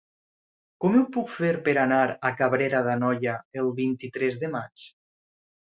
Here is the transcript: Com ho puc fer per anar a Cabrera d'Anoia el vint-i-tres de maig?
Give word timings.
Com 0.85 0.95
ho 0.99 1.01
puc 1.17 1.29
fer 1.33 1.51
per 1.67 1.75
anar 1.83 1.99
a 2.29 2.31
Cabrera 2.41 2.81
d'Anoia 2.89 3.37
el 3.65 3.73
vint-i-tres 3.83 4.41
de 4.47 4.51
maig? 4.57 4.91